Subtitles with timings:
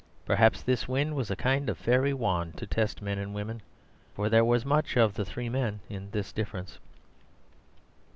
[0.25, 3.61] Perhaps this wind was a kind of fairy wand to test men and women,
[4.15, 6.79] for there was much of the three men in this difference.